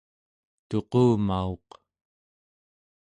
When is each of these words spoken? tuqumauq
tuqumauq 0.69 1.69